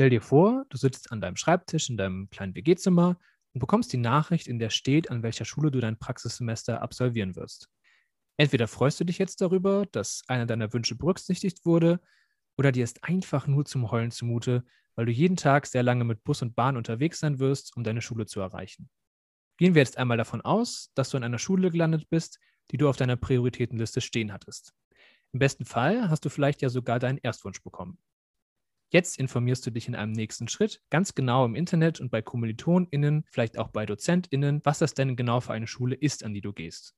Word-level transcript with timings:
Stell 0.00 0.08
dir 0.08 0.22
vor, 0.22 0.64
du 0.70 0.78
sitzt 0.78 1.12
an 1.12 1.20
deinem 1.20 1.36
Schreibtisch 1.36 1.90
in 1.90 1.98
deinem 1.98 2.30
kleinen 2.30 2.54
WG-Zimmer 2.54 3.18
und 3.52 3.60
bekommst 3.60 3.92
die 3.92 3.98
Nachricht, 3.98 4.46
in 4.46 4.58
der 4.58 4.70
steht, 4.70 5.10
an 5.10 5.22
welcher 5.22 5.44
Schule 5.44 5.70
du 5.70 5.78
dein 5.78 5.98
Praxissemester 5.98 6.80
absolvieren 6.80 7.36
wirst. 7.36 7.68
Entweder 8.38 8.66
freust 8.66 8.98
du 8.98 9.04
dich 9.04 9.18
jetzt 9.18 9.42
darüber, 9.42 9.84
dass 9.92 10.22
einer 10.26 10.46
deiner 10.46 10.72
Wünsche 10.72 10.96
berücksichtigt 10.96 11.66
wurde, 11.66 12.00
oder 12.56 12.72
dir 12.72 12.82
ist 12.82 13.04
einfach 13.04 13.46
nur 13.46 13.66
zum 13.66 13.90
Heulen 13.90 14.10
zumute, 14.10 14.64
weil 14.94 15.04
du 15.04 15.12
jeden 15.12 15.36
Tag 15.36 15.66
sehr 15.66 15.82
lange 15.82 16.04
mit 16.04 16.24
Bus 16.24 16.40
und 16.40 16.56
Bahn 16.56 16.78
unterwegs 16.78 17.20
sein 17.20 17.38
wirst, 17.38 17.76
um 17.76 17.84
deine 17.84 18.00
Schule 18.00 18.24
zu 18.24 18.40
erreichen. 18.40 18.88
Gehen 19.58 19.74
wir 19.74 19.82
jetzt 19.82 19.98
einmal 19.98 20.16
davon 20.16 20.40
aus, 20.40 20.92
dass 20.94 21.10
du 21.10 21.18
an 21.18 21.24
einer 21.24 21.38
Schule 21.38 21.70
gelandet 21.70 22.08
bist, 22.08 22.40
die 22.70 22.78
du 22.78 22.88
auf 22.88 22.96
deiner 22.96 23.16
Prioritätenliste 23.16 24.00
stehen 24.00 24.32
hattest. 24.32 24.72
Im 25.32 25.40
besten 25.40 25.66
Fall 25.66 26.08
hast 26.08 26.24
du 26.24 26.30
vielleicht 26.30 26.62
ja 26.62 26.70
sogar 26.70 26.98
deinen 26.98 27.18
Erstwunsch 27.18 27.62
bekommen. 27.62 27.98
Jetzt 28.92 29.18
informierst 29.18 29.64
du 29.64 29.70
dich 29.70 29.86
in 29.86 29.94
einem 29.94 30.12
nächsten 30.12 30.48
Schritt 30.48 30.82
ganz 30.90 31.14
genau 31.14 31.44
im 31.44 31.54
Internet 31.54 32.00
und 32.00 32.10
bei 32.10 32.22
KommilitonInnen, 32.22 33.24
vielleicht 33.30 33.56
auch 33.56 33.68
bei 33.68 33.86
DozentInnen, 33.86 34.60
was 34.64 34.80
das 34.80 34.94
denn 34.94 35.14
genau 35.14 35.40
für 35.40 35.52
eine 35.52 35.68
Schule 35.68 35.94
ist, 35.94 36.24
an 36.24 36.34
die 36.34 36.40
du 36.40 36.52
gehst. 36.52 36.94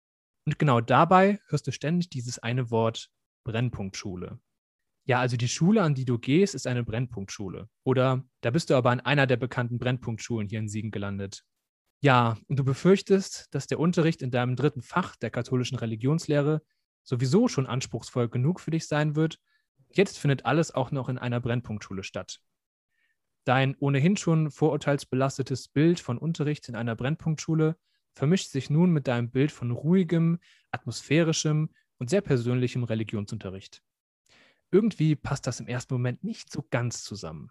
Und 0.46 0.58
genau 0.58 0.80
dabei 0.80 1.38
hörst 1.48 1.66
du 1.66 1.72
ständig 1.72 2.08
dieses 2.08 2.38
eine 2.38 2.70
Wort 2.70 3.10
Brennpunktschule. 3.44 4.40
Ja, 5.04 5.20
also 5.20 5.36
die 5.36 5.48
Schule, 5.48 5.82
an 5.82 5.94
die 5.94 6.04
du 6.04 6.18
gehst, 6.18 6.54
ist 6.54 6.66
eine 6.66 6.84
Brennpunktschule. 6.84 7.68
Oder 7.84 8.24
da 8.40 8.50
bist 8.50 8.70
du 8.70 8.74
aber 8.74 8.90
an 8.90 9.00
einer 9.00 9.26
der 9.26 9.36
bekannten 9.36 9.78
Brennpunktschulen 9.78 10.48
hier 10.48 10.60
in 10.60 10.68
Siegen 10.68 10.92
gelandet. 10.92 11.44
Ja, 12.02 12.38
und 12.48 12.58
du 12.58 12.64
befürchtest, 12.64 13.48
dass 13.52 13.66
der 13.66 13.78
Unterricht 13.78 14.22
in 14.22 14.30
deinem 14.30 14.56
dritten 14.56 14.82
Fach 14.82 15.16
der 15.16 15.30
katholischen 15.30 15.76
Religionslehre 15.76 16.62
sowieso 17.04 17.48
schon 17.48 17.66
anspruchsvoll 17.66 18.28
genug 18.28 18.60
für 18.60 18.70
dich 18.70 18.86
sein 18.86 19.14
wird. 19.16 19.38
Jetzt 19.94 20.18
findet 20.18 20.44
alles 20.46 20.72
auch 20.72 20.90
noch 20.90 21.08
in 21.08 21.18
einer 21.18 21.40
Brennpunktschule 21.40 22.02
statt. 22.02 22.40
Dein 23.44 23.74
ohnehin 23.76 24.16
schon 24.16 24.50
vorurteilsbelastetes 24.50 25.68
Bild 25.68 26.00
von 26.00 26.18
Unterricht 26.18 26.68
in 26.68 26.76
einer 26.76 26.94
Brennpunktschule 26.94 27.76
vermischt 28.14 28.50
sich 28.50 28.70
nun 28.70 28.92
mit 28.92 29.08
deinem 29.08 29.30
Bild 29.30 29.52
von 29.52 29.70
ruhigem, 29.70 30.38
atmosphärischem 30.70 31.70
und 31.98 32.10
sehr 32.10 32.20
persönlichem 32.20 32.84
Religionsunterricht. 32.84 33.82
Irgendwie 34.70 35.16
passt 35.16 35.46
das 35.46 35.60
im 35.60 35.66
ersten 35.66 35.94
Moment 35.94 36.24
nicht 36.24 36.50
so 36.50 36.66
ganz 36.70 37.02
zusammen. 37.02 37.50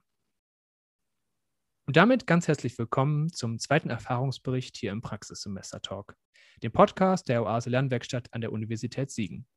Und 1.86 1.98
damit 1.98 2.26
ganz 2.26 2.48
herzlich 2.48 2.78
willkommen 2.78 3.34
zum 3.34 3.60
zweiten 3.60 3.90
Erfahrungsbericht 3.90 4.78
hier 4.78 4.92
im 4.92 5.02
Praxissemester 5.02 5.82
Talk 5.82 6.16
dem 6.64 6.72
Podcast 6.72 7.28
der 7.28 7.44
Oase 7.44 7.70
Lernwerkstatt 7.70 8.34
an 8.34 8.42
der 8.42 8.52
Universität 8.52 9.10
Siegen. 9.10 9.48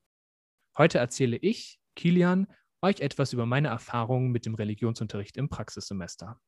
Heute 0.76 0.98
erzähle 0.98 1.36
ich, 1.36 1.78
Kilian, 1.94 2.46
euch 2.84 3.00
etwas 3.00 3.32
über 3.32 3.46
meine 3.46 3.68
Erfahrungen 3.68 4.30
mit 4.30 4.46
dem 4.46 4.54
Religionsunterricht 4.54 5.36
im 5.36 5.48
Praxissemester. 5.48 6.38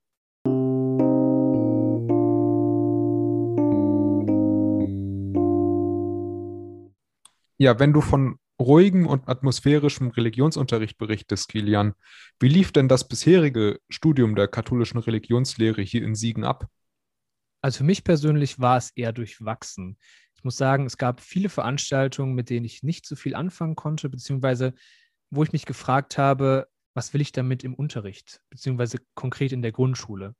Ja, 7.58 7.78
wenn 7.78 7.94
du 7.94 8.02
von 8.02 8.38
ruhigem 8.60 9.06
und 9.06 9.28
atmosphärischem 9.28 10.10
Religionsunterricht 10.10 10.98
berichtest, 10.98 11.48
Kilian, 11.48 11.94
wie 12.38 12.48
lief 12.48 12.70
denn 12.70 12.88
das 12.88 13.08
bisherige 13.08 13.80
Studium 13.88 14.34
der 14.34 14.48
katholischen 14.48 14.98
Religionslehre 14.98 15.80
hier 15.80 16.02
in 16.02 16.14
Siegen 16.14 16.44
ab? 16.44 16.68
Also 17.62 17.78
für 17.78 17.84
mich 17.84 18.04
persönlich 18.04 18.58
war 18.58 18.76
es 18.76 18.90
eher 18.90 19.12
durchwachsen. 19.12 19.98
Ich 20.34 20.44
muss 20.44 20.56
sagen, 20.58 20.84
es 20.84 20.98
gab 20.98 21.20
viele 21.20 21.48
Veranstaltungen, 21.48 22.34
mit 22.34 22.50
denen 22.50 22.66
ich 22.66 22.82
nicht 22.82 23.06
so 23.06 23.16
viel 23.16 23.34
anfangen 23.34 23.74
konnte, 23.74 24.10
beziehungsweise 24.10 24.74
wo 25.30 25.42
ich 25.42 25.52
mich 25.52 25.66
gefragt 25.66 26.18
habe, 26.18 26.68
was 26.94 27.12
will 27.12 27.20
ich 27.20 27.32
damit 27.32 27.64
im 27.64 27.74
Unterricht, 27.74 28.40
beziehungsweise 28.50 28.98
konkret 29.14 29.52
in 29.52 29.62
der 29.62 29.72
Grundschule. 29.72 30.34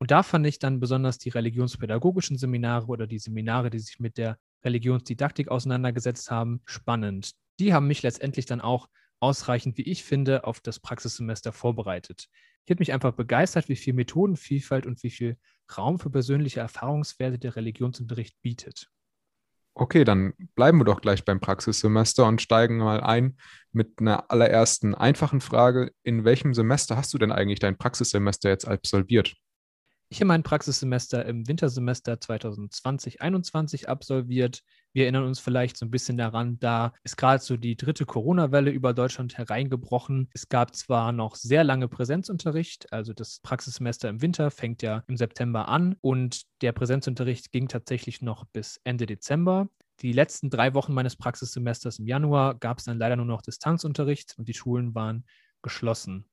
Und 0.00 0.10
da 0.10 0.22
fand 0.22 0.46
ich 0.46 0.58
dann 0.58 0.80
besonders 0.80 1.18
die 1.18 1.30
religionspädagogischen 1.30 2.36
Seminare 2.36 2.86
oder 2.86 3.06
die 3.06 3.18
Seminare, 3.18 3.70
die 3.70 3.78
sich 3.78 4.00
mit 4.00 4.18
der 4.18 4.38
Religionsdidaktik 4.64 5.48
auseinandergesetzt 5.48 6.30
haben, 6.30 6.62
spannend. 6.64 7.32
Die 7.60 7.72
haben 7.72 7.86
mich 7.86 8.02
letztendlich 8.02 8.46
dann 8.46 8.60
auch 8.60 8.88
ausreichend, 9.20 9.78
wie 9.78 9.82
ich 9.82 10.04
finde, 10.04 10.44
auf 10.44 10.60
das 10.60 10.80
Praxissemester 10.80 11.52
vorbereitet. 11.52 12.28
Ich 12.64 12.70
habe 12.70 12.80
mich 12.80 12.92
einfach 12.92 13.12
begeistert, 13.12 13.68
wie 13.68 13.76
viel 13.76 13.94
Methodenvielfalt 13.94 14.86
und 14.86 15.02
wie 15.02 15.10
viel 15.10 15.38
Raum 15.76 15.98
für 15.98 16.10
persönliche 16.10 16.60
Erfahrungswerte 16.60 17.38
der 17.38 17.56
Religionsunterricht 17.56 18.40
bietet. 18.42 18.90
Okay, 19.76 20.04
dann 20.04 20.34
bleiben 20.54 20.78
wir 20.78 20.84
doch 20.84 21.00
gleich 21.00 21.24
beim 21.24 21.40
Praxissemester 21.40 22.26
und 22.26 22.40
steigen 22.40 22.78
mal 22.78 23.00
ein 23.00 23.36
mit 23.72 24.00
einer 24.00 24.30
allerersten 24.30 24.94
einfachen 24.94 25.40
Frage. 25.40 25.90
In 26.04 26.24
welchem 26.24 26.54
Semester 26.54 26.96
hast 26.96 27.12
du 27.12 27.18
denn 27.18 27.32
eigentlich 27.32 27.58
dein 27.58 27.76
Praxissemester 27.76 28.50
jetzt 28.50 28.68
absolviert? 28.68 29.34
Ich 30.10 30.20
habe 30.20 30.28
mein 30.28 30.42
Praxissemester 30.42 31.24
im 31.26 31.48
Wintersemester 31.48 32.14
2020-21 32.14 33.86
absolviert. 33.86 34.60
Wir 34.92 35.04
erinnern 35.04 35.24
uns 35.24 35.40
vielleicht 35.40 35.76
so 35.76 35.86
ein 35.86 35.90
bisschen 35.90 36.16
daran, 36.16 36.58
da 36.60 36.92
ist 37.02 37.16
gerade 37.16 37.42
so 37.42 37.56
die 37.56 37.76
dritte 37.76 38.06
Corona-Welle 38.06 38.70
über 38.70 38.94
Deutschland 38.94 39.36
hereingebrochen. 39.36 40.28
Es 40.32 40.48
gab 40.48 40.76
zwar 40.76 41.10
noch 41.10 41.34
sehr 41.34 41.64
lange 41.64 41.88
Präsenzunterricht, 41.88 42.92
also 42.92 43.12
das 43.12 43.40
Praxissemester 43.40 44.08
im 44.08 44.22
Winter 44.22 44.52
fängt 44.52 44.82
ja 44.82 45.02
im 45.08 45.16
September 45.16 45.68
an 45.68 45.96
und 46.00 46.42
der 46.60 46.72
Präsenzunterricht 46.72 47.50
ging 47.50 47.66
tatsächlich 47.66 48.22
noch 48.22 48.44
bis 48.44 48.80
Ende 48.84 49.06
Dezember. 49.06 49.68
Die 50.00 50.12
letzten 50.12 50.50
drei 50.50 50.74
Wochen 50.74 50.94
meines 50.94 51.16
Praxissemesters 51.16 51.98
im 51.98 52.06
Januar 52.06 52.54
gab 52.54 52.78
es 52.78 52.84
dann 52.84 52.98
leider 52.98 53.16
nur 53.16 53.26
noch 53.26 53.42
Distanzunterricht 53.42 54.34
und 54.38 54.48
die 54.48 54.54
Schulen 54.54 54.94
waren 54.94 55.24
geschlossen. 55.62 56.26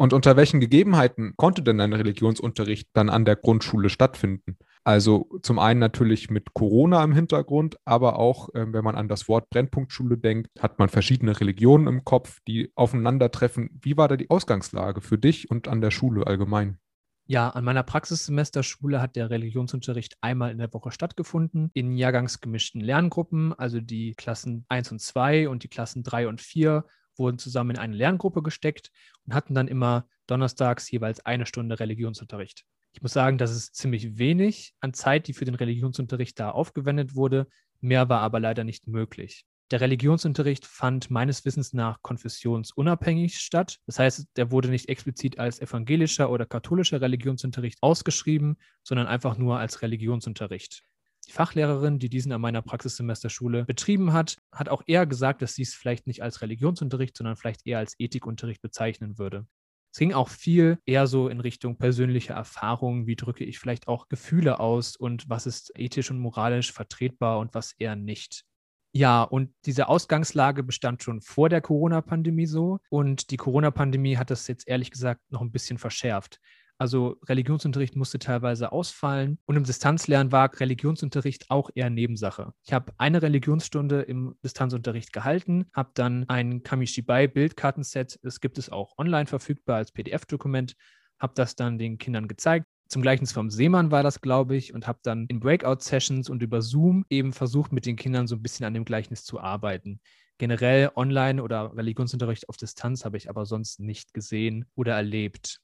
Und 0.00 0.14
unter 0.14 0.34
welchen 0.34 0.60
Gegebenheiten 0.60 1.34
konnte 1.36 1.62
denn 1.62 1.78
ein 1.78 1.92
Religionsunterricht 1.92 2.88
dann 2.94 3.10
an 3.10 3.26
der 3.26 3.36
Grundschule 3.36 3.90
stattfinden? 3.90 4.56
Also 4.82 5.28
zum 5.42 5.58
einen 5.58 5.78
natürlich 5.78 6.30
mit 6.30 6.54
Corona 6.54 7.04
im 7.04 7.12
Hintergrund, 7.12 7.76
aber 7.84 8.18
auch, 8.18 8.48
äh, 8.54 8.64
wenn 8.72 8.82
man 8.82 8.94
an 8.94 9.08
das 9.08 9.28
Wort 9.28 9.50
Brennpunktschule 9.50 10.16
denkt, 10.16 10.48
hat 10.58 10.78
man 10.78 10.88
verschiedene 10.88 11.38
Religionen 11.38 11.86
im 11.86 12.02
Kopf, 12.02 12.38
die 12.48 12.72
aufeinandertreffen. 12.76 13.78
Wie 13.78 13.98
war 13.98 14.08
da 14.08 14.16
die 14.16 14.30
Ausgangslage 14.30 15.02
für 15.02 15.18
dich 15.18 15.50
und 15.50 15.68
an 15.68 15.82
der 15.82 15.90
Schule 15.90 16.26
allgemein? 16.26 16.78
Ja, 17.26 17.50
an 17.50 17.64
meiner 17.64 17.82
Praxissemesterschule 17.82 19.02
hat 19.02 19.16
der 19.16 19.28
Religionsunterricht 19.28 20.16
einmal 20.22 20.50
in 20.50 20.56
der 20.56 20.72
Woche 20.72 20.92
stattgefunden, 20.92 21.70
in 21.74 21.92
jahrgangsgemischten 21.92 22.80
Lerngruppen, 22.80 23.52
also 23.52 23.82
die 23.82 24.14
Klassen 24.14 24.64
1 24.70 24.92
und 24.92 25.02
2 25.02 25.50
und 25.50 25.62
die 25.62 25.68
Klassen 25.68 26.02
3 26.02 26.26
und 26.26 26.40
4 26.40 26.86
wurden 27.20 27.38
zusammen 27.38 27.70
in 27.70 27.78
eine 27.78 27.94
Lerngruppe 27.94 28.42
gesteckt 28.42 28.90
und 29.24 29.34
hatten 29.34 29.54
dann 29.54 29.68
immer 29.68 30.08
donnerstags 30.26 30.90
jeweils 30.90 31.24
eine 31.24 31.46
Stunde 31.46 31.78
Religionsunterricht. 31.78 32.64
Ich 32.92 33.02
muss 33.02 33.12
sagen, 33.12 33.38
das 33.38 33.52
ist 33.52 33.76
ziemlich 33.76 34.18
wenig 34.18 34.74
an 34.80 34.92
Zeit, 34.92 35.28
die 35.28 35.32
für 35.32 35.44
den 35.44 35.54
Religionsunterricht 35.54 36.40
da 36.40 36.50
aufgewendet 36.50 37.14
wurde. 37.14 37.46
Mehr 37.80 38.08
war 38.08 38.20
aber 38.20 38.40
leider 38.40 38.64
nicht 38.64 38.88
möglich. 38.88 39.44
Der 39.70 39.80
Religionsunterricht 39.80 40.66
fand 40.66 41.10
meines 41.12 41.44
Wissens 41.44 41.72
nach 41.72 42.02
konfessionsunabhängig 42.02 43.38
statt. 43.38 43.78
Das 43.86 44.00
heißt, 44.00 44.26
der 44.34 44.50
wurde 44.50 44.68
nicht 44.68 44.88
explizit 44.88 45.38
als 45.38 45.60
evangelischer 45.60 46.28
oder 46.30 46.44
katholischer 46.44 47.00
Religionsunterricht 47.00 47.78
ausgeschrieben, 47.80 48.56
sondern 48.82 49.06
einfach 49.06 49.38
nur 49.38 49.60
als 49.60 49.82
Religionsunterricht. 49.82 50.82
Die 51.30 51.34
Fachlehrerin, 51.36 52.00
die 52.00 52.08
diesen 52.08 52.32
an 52.32 52.40
meiner 52.40 52.60
Praxissemesterschule 52.60 53.64
betrieben 53.64 54.12
hat, 54.12 54.38
hat 54.52 54.68
auch 54.68 54.82
eher 54.88 55.06
gesagt, 55.06 55.42
dass 55.42 55.54
sie 55.54 55.62
es 55.62 55.74
vielleicht 55.74 56.08
nicht 56.08 56.24
als 56.24 56.42
Religionsunterricht, 56.42 57.16
sondern 57.16 57.36
vielleicht 57.36 57.64
eher 57.68 57.78
als 57.78 57.94
Ethikunterricht 58.00 58.60
bezeichnen 58.60 59.16
würde. 59.16 59.46
Es 59.92 60.00
ging 60.00 60.12
auch 60.12 60.28
viel 60.28 60.80
eher 60.86 61.06
so 61.06 61.28
in 61.28 61.38
Richtung 61.38 61.78
persönliche 61.78 62.32
Erfahrungen, 62.32 63.06
wie 63.06 63.14
drücke 63.14 63.44
ich 63.44 63.60
vielleicht 63.60 63.86
auch 63.86 64.08
Gefühle 64.08 64.58
aus 64.58 64.96
und 64.96 65.30
was 65.30 65.46
ist 65.46 65.70
ethisch 65.76 66.10
und 66.10 66.18
moralisch 66.18 66.72
vertretbar 66.72 67.38
und 67.38 67.54
was 67.54 67.74
eher 67.78 67.94
nicht. 67.94 68.44
Ja, 68.92 69.22
und 69.22 69.54
diese 69.66 69.86
Ausgangslage 69.86 70.64
bestand 70.64 71.04
schon 71.04 71.20
vor 71.20 71.48
der 71.48 71.60
Corona-Pandemie 71.60 72.46
so. 72.46 72.80
Und 72.88 73.30
die 73.30 73.36
Corona-Pandemie 73.36 74.16
hat 74.16 74.30
das 74.30 74.48
jetzt 74.48 74.66
ehrlich 74.66 74.90
gesagt 74.90 75.20
noch 75.30 75.42
ein 75.42 75.52
bisschen 75.52 75.78
verschärft. 75.78 76.40
Also 76.80 77.18
Religionsunterricht 77.26 77.94
musste 77.94 78.18
teilweise 78.18 78.72
ausfallen 78.72 79.38
und 79.44 79.54
im 79.54 79.64
Distanzlernen 79.64 80.32
war 80.32 80.50
Religionsunterricht 80.58 81.50
auch 81.50 81.68
eher 81.74 81.90
Nebensache. 81.90 82.54
Ich 82.64 82.72
habe 82.72 82.94
eine 82.96 83.20
Religionsstunde 83.20 84.00
im 84.00 84.34
Distanzunterricht 84.42 85.12
gehalten, 85.12 85.66
habe 85.74 85.90
dann 85.92 86.26
ein 86.30 86.62
Kamishibai 86.62 87.28
Bildkartenset, 87.28 88.18
es 88.22 88.40
gibt 88.40 88.56
es 88.56 88.70
auch 88.70 88.96
online 88.96 89.26
verfügbar 89.26 89.76
als 89.76 89.92
PDF-Dokument, 89.92 90.74
habe 91.18 91.34
das 91.36 91.54
dann 91.54 91.76
den 91.76 91.98
Kindern 91.98 92.28
gezeigt. 92.28 92.64
Zum 92.88 93.02
Gleichnis 93.02 93.32
vom 93.32 93.50
Seemann 93.50 93.90
war 93.90 94.02
das, 94.02 94.22
glaube 94.22 94.56
ich, 94.56 94.72
und 94.72 94.86
habe 94.86 95.00
dann 95.02 95.26
in 95.26 95.38
Breakout-Sessions 95.38 96.30
und 96.30 96.42
über 96.42 96.62
Zoom 96.62 97.04
eben 97.10 97.34
versucht, 97.34 97.72
mit 97.72 97.84
den 97.84 97.96
Kindern 97.96 98.26
so 98.26 98.36
ein 98.36 98.42
bisschen 98.42 98.64
an 98.64 98.72
dem 98.72 98.86
Gleichnis 98.86 99.22
zu 99.24 99.38
arbeiten. 99.38 100.00
Generell 100.38 100.92
online 100.96 101.42
oder 101.42 101.76
Religionsunterricht 101.76 102.48
auf 102.48 102.56
Distanz 102.56 103.04
habe 103.04 103.18
ich 103.18 103.28
aber 103.28 103.44
sonst 103.44 103.80
nicht 103.80 104.14
gesehen 104.14 104.64
oder 104.74 104.94
erlebt. 104.94 105.60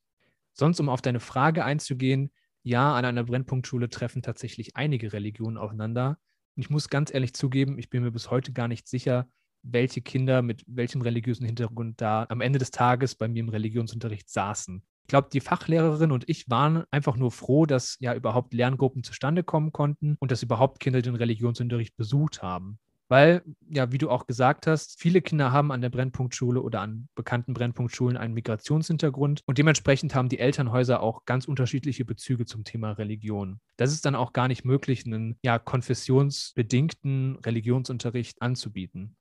Sonst, 0.59 0.81
um 0.81 0.89
auf 0.89 1.03
deine 1.03 1.21
Frage 1.21 1.65
einzugehen, 1.65 2.31
ja, 2.63 2.95
an 2.95 3.05
einer 3.05 3.25
Brennpunktschule 3.25 3.91
treffen 3.91 4.23
tatsächlich 4.23 4.75
einige 4.75 5.13
Religionen 5.13 5.59
aufeinander. 5.59 6.19
Und 6.57 6.63
ich 6.63 6.71
muss 6.71 6.89
ganz 6.89 7.13
ehrlich 7.13 7.35
zugeben, 7.35 7.79
ich 7.79 7.91
bin 7.91 8.03
mir 8.03 8.11
bis 8.11 8.31
heute 8.31 8.53
gar 8.53 8.67
nicht 8.67 8.89
sicher, 8.89 9.29
welche 9.63 10.01
Kinder 10.01 10.43
mit 10.43 10.65
welchem 10.67 11.03
religiösen 11.03 11.45
Hintergrund 11.45 12.01
da 12.01 12.27
am 12.29 12.41
Ende 12.41 12.59
des 12.59 12.71
Tages 12.71 13.15
bei 13.15 13.29
mir 13.29 13.41
im 13.41 13.51
Religionsunterricht 13.51 14.31
saßen. 14.31 14.83
Ich 15.03 15.09
glaube, 15.09 15.29
die 15.33 15.41
Fachlehrerin 15.41 16.11
und 16.11 16.29
ich 16.29 16.49
waren 16.49 16.85
einfach 16.91 17.17
nur 17.17 17.31
froh, 17.31 17.67
dass 17.67 17.97
ja 18.01 18.15
überhaupt 18.15 18.55
Lerngruppen 18.55 19.05
zustande 19.05 19.45
kommen 19.45 19.73
konnten 19.73 20.17
und 20.19 20.31
dass 20.31 20.43
überhaupt 20.43 20.81
Kinder 20.81 21.03
den 21.03 21.15
Religionsunterricht 21.15 21.97
besucht 21.97 22.43
haben. 22.43 22.79
Weil, 23.09 23.43
ja, 23.69 23.93
wie 23.93 23.99
du 23.99 24.11
auch 24.11 24.27
gesagt 24.27 24.67
hast, 24.67 24.99
viele 25.01 25.23
Kinder 25.23 25.53
haben 25.53 25.71
an 25.71 25.81
der 25.81 25.91
Brennpunktschule 25.91 26.61
oder 26.61 26.81
an 26.81 27.09
bekannten 27.15 27.55
Brennpunktschulen 27.55 28.17
einen 28.17 28.35
Migrationshintergrund 28.35 29.43
und 29.47 29.59
dementsprechend 29.59 30.15
haben 30.15 30.29
die 30.29 30.41
Elternhäuser 30.41 31.01
auch 31.01 31.25
ganz 31.25 31.47
unterschiedliche 31.47 32.05
Bezüge 32.05 32.47
zum 32.47 32.65
Thema 32.65 32.93
Religion. 32.93 33.61
Das 33.77 33.93
ist 33.93 34.05
dann 34.07 34.17
auch 34.17 34.33
gar 34.33 34.49
nicht 34.49 34.65
möglich, 34.65 35.07
einen 35.07 35.39
ja 35.43 35.59
konfessionsbedingten 35.59 37.37
Religionsunterricht 37.45 38.43
anzubieten. 38.43 39.17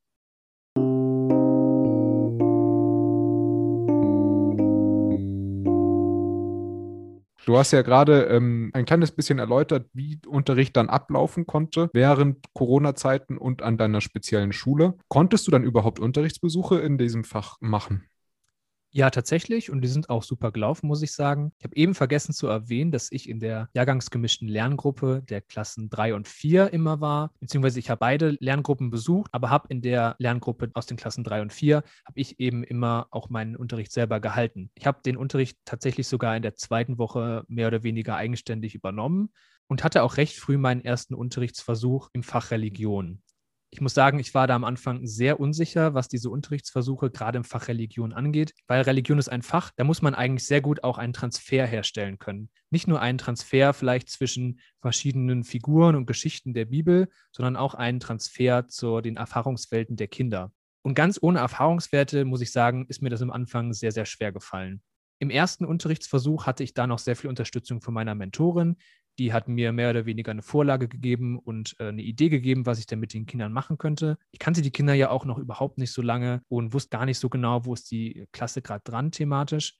Du 7.45 7.57
hast 7.57 7.71
ja 7.71 7.83
gerade 7.83 8.23
ähm, 8.23 8.71
ein 8.73 8.85
kleines 8.85 9.11
bisschen 9.11 9.37
erläutert, 9.37 9.87
wie 9.93 10.19
Unterricht 10.27 10.75
dann 10.75 10.89
ablaufen 10.89 11.45
konnte 11.45 11.89
während 11.93 12.53
Corona-Zeiten 12.53 13.37
und 13.37 13.61
an 13.61 13.77
deiner 13.77 14.01
speziellen 14.01 14.51
Schule. 14.51 14.97
Konntest 15.09 15.45
du 15.45 15.51
dann 15.51 15.63
überhaupt 15.63 15.99
Unterrichtsbesuche 15.99 16.79
in 16.79 16.97
diesem 16.97 17.23
Fach 17.23 17.57
machen? 17.61 18.07
Ja, 18.97 19.09
tatsächlich. 19.09 19.69
Und 19.69 19.81
die 19.81 19.89
sind 19.89 20.09
auch 20.09 20.23
super 20.23 20.53
gelaufen, 20.53 20.87
muss 20.87 21.01
ich 21.01 21.11
sagen. 21.11 21.51
Ich 21.57 21.65
habe 21.65 21.75
eben 21.75 21.95
vergessen 21.95 22.31
zu 22.31 22.47
erwähnen, 22.47 22.91
dass 22.91 23.11
ich 23.11 23.27
in 23.27 23.41
der 23.41 23.67
jahrgangsgemischten 23.73 24.47
Lerngruppe 24.47 25.21
der 25.21 25.41
Klassen 25.41 25.89
3 25.89 26.13
und 26.13 26.29
4 26.29 26.71
immer 26.71 27.01
war. 27.01 27.33
Beziehungsweise 27.41 27.77
ich 27.77 27.89
habe 27.89 27.99
beide 27.99 28.37
Lerngruppen 28.39 28.91
besucht, 28.91 29.29
aber 29.33 29.49
habe 29.49 29.67
in 29.67 29.81
der 29.81 30.15
Lerngruppe 30.19 30.71
aus 30.75 30.85
den 30.85 30.95
Klassen 30.95 31.25
3 31.25 31.41
und 31.41 31.51
4 31.51 31.83
habe 32.05 32.21
ich 32.21 32.39
eben 32.39 32.63
immer 32.63 33.07
auch 33.11 33.29
meinen 33.29 33.57
Unterricht 33.57 33.91
selber 33.91 34.21
gehalten. 34.21 34.71
Ich 34.75 34.87
habe 34.87 35.01
den 35.05 35.17
Unterricht 35.17 35.57
tatsächlich 35.65 36.07
sogar 36.07 36.37
in 36.37 36.41
der 36.41 36.55
zweiten 36.55 36.97
Woche 36.97 37.43
mehr 37.49 37.67
oder 37.67 37.83
weniger 37.83 38.15
eigenständig 38.15 38.75
übernommen 38.75 39.33
und 39.67 39.83
hatte 39.83 40.03
auch 40.03 40.15
recht 40.15 40.37
früh 40.37 40.57
meinen 40.57 40.79
ersten 40.79 41.15
Unterrichtsversuch 41.15 42.11
im 42.13 42.23
Fach 42.23 42.49
Religion. 42.49 43.21
Ich 43.75 43.81
muss 43.81 43.93
sagen, 43.93 44.19
ich 44.19 44.33
war 44.33 44.47
da 44.47 44.55
am 44.55 44.63
Anfang 44.63 45.05
sehr 45.05 45.37
unsicher, 45.37 45.93
was 45.93 46.07
diese 46.07 46.29
Unterrichtsversuche 46.29 47.11
gerade 47.11 47.35
im 47.35 47.43
Fach 47.43 47.67
Religion 47.67 48.13
angeht, 48.13 48.53
weil 48.67 48.83
Religion 48.83 49.19
ist 49.19 49.27
ein 49.27 49.41
Fach, 49.41 49.71
da 49.75 49.83
muss 49.83 50.01
man 50.01 50.15
eigentlich 50.15 50.47
sehr 50.47 50.61
gut 50.61 50.85
auch 50.85 50.97
einen 50.97 51.11
Transfer 51.11 51.65
herstellen 51.67 52.17
können. 52.17 52.49
Nicht 52.69 52.87
nur 52.87 53.01
einen 53.01 53.17
Transfer 53.17 53.73
vielleicht 53.73 54.09
zwischen 54.09 54.61
verschiedenen 54.79 55.43
Figuren 55.43 55.97
und 55.97 56.05
Geschichten 56.05 56.53
der 56.53 56.63
Bibel, 56.63 57.09
sondern 57.33 57.57
auch 57.57 57.73
einen 57.73 57.99
Transfer 57.99 58.65
zu 58.69 59.01
den 59.01 59.17
Erfahrungswelten 59.17 59.97
der 59.97 60.07
Kinder. 60.07 60.53
Und 60.81 60.93
ganz 60.93 61.19
ohne 61.21 61.39
Erfahrungswerte, 61.39 62.23
muss 62.23 62.39
ich 62.39 62.53
sagen, 62.53 62.85
ist 62.87 63.01
mir 63.01 63.09
das 63.09 63.21
am 63.21 63.29
Anfang 63.29 63.73
sehr, 63.73 63.91
sehr 63.91 64.05
schwer 64.05 64.31
gefallen. 64.31 64.83
Im 65.19 65.29
ersten 65.29 65.65
Unterrichtsversuch 65.65 66.45
hatte 66.45 66.63
ich 66.63 66.73
da 66.73 66.87
noch 66.87 66.99
sehr 66.99 67.17
viel 67.17 67.29
Unterstützung 67.29 67.81
von 67.81 67.93
meiner 67.93 68.15
Mentorin, 68.15 68.77
die 69.17 69.33
hat 69.33 69.47
mir 69.47 69.71
mehr 69.71 69.89
oder 69.89 70.05
weniger 70.05 70.31
eine 70.31 70.41
Vorlage 70.41 70.87
gegeben 70.87 71.39
und 71.39 71.75
äh, 71.79 71.87
eine 71.87 72.01
Idee 72.01 72.29
gegeben, 72.29 72.65
was 72.65 72.79
ich 72.79 72.85
denn 72.85 72.99
mit 72.99 73.13
den 73.13 73.25
Kindern 73.25 73.53
machen 73.53 73.77
könnte. 73.77 74.17
Ich 74.31 74.39
kannte 74.39 74.61
die 74.61 74.71
Kinder 74.71 74.93
ja 74.93 75.09
auch 75.09 75.25
noch 75.25 75.37
überhaupt 75.37 75.77
nicht 75.77 75.91
so 75.91 76.01
lange 76.01 76.41
und 76.47 76.73
wusste 76.73 76.97
gar 76.97 77.05
nicht 77.05 77.19
so 77.19 77.29
genau, 77.29 77.65
wo 77.65 77.73
ist 77.73 77.91
die 77.91 78.27
Klasse 78.31 78.61
gerade 78.61 78.83
dran 78.83 79.11
thematisch. 79.11 79.79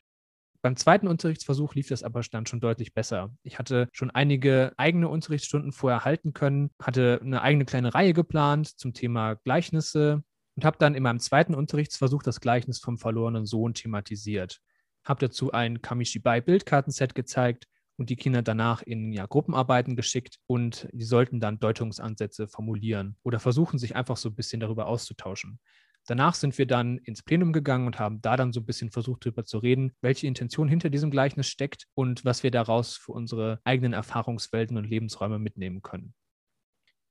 Beim 0.61 0.77
zweiten 0.77 1.07
Unterrichtsversuch 1.07 1.75
lief 1.75 1.89
das 1.89 2.01
aber 2.01 2.21
dann 2.31 2.47
schon 2.47 2.59
deutlich 2.59 2.93
besser. 2.95 3.31
Ich 3.43 3.59
hatte 3.59 3.87
schon 3.91 4.09
einige 4.09 4.73
eigene 4.77 5.09
Unterrichtsstunden 5.09 5.71
vorher 5.71 6.05
halten 6.05 6.33
können, 6.33 6.71
hatte 6.81 7.19
eine 7.21 7.43
eigene 7.43 7.65
kleine 7.65 7.93
Reihe 7.93 8.13
geplant 8.13 8.67
zum 8.79 8.93
Thema 8.93 9.35
Gleichnisse 9.35 10.23
und 10.55 10.65
habe 10.65 10.77
dann 10.79 10.95
in 10.95 11.03
meinem 11.03 11.19
zweiten 11.19 11.53
Unterrichtsversuch 11.53 12.23
das 12.23 12.39
Gleichnis 12.41 12.79
vom 12.79 12.97
verlorenen 12.97 13.45
Sohn 13.45 13.75
thematisiert. 13.75 14.59
Habe 15.03 15.27
dazu 15.27 15.51
ein 15.51 15.83
Kamishibai-Bildkartenset 15.83 17.13
gezeigt 17.13 17.67
und 17.97 18.09
die 18.09 18.15
Kinder 18.15 18.41
danach 18.41 18.81
in 18.81 19.11
ja, 19.11 19.25
Gruppenarbeiten 19.25 19.95
geschickt 19.95 20.37
und 20.47 20.87
die 20.91 21.05
sollten 21.05 21.39
dann 21.39 21.59
Deutungsansätze 21.59 22.47
formulieren 22.47 23.17
oder 23.23 23.39
versuchen, 23.39 23.79
sich 23.79 23.95
einfach 23.95 24.17
so 24.17 24.29
ein 24.29 24.35
bisschen 24.35 24.59
darüber 24.59 24.87
auszutauschen. 24.87 25.59
Danach 26.07 26.35
sind 26.35 26.57
wir 26.59 26.67
dann 26.67 26.99
ins 26.99 27.23
Plenum 27.23 27.51
gegangen 27.51 27.87
und 27.87 27.97
haben 27.97 28.21
da 28.21 28.37
dann 28.37 28.53
so 28.53 28.59
ein 28.59 28.65
bisschen 28.65 28.91
versucht, 28.91 29.25
darüber 29.25 29.43
zu 29.43 29.57
reden, 29.57 29.91
welche 30.01 30.27
Intention 30.27 30.67
hinter 30.67 30.91
diesem 30.91 31.09
Gleichnis 31.09 31.47
steckt 31.47 31.87
und 31.95 32.23
was 32.23 32.43
wir 32.43 32.51
daraus 32.51 32.95
für 32.95 33.11
unsere 33.11 33.59
eigenen 33.63 33.93
Erfahrungswelten 33.93 34.77
und 34.77 34.85
Lebensräume 34.85 35.39
mitnehmen 35.39 35.81
können. 35.81 36.13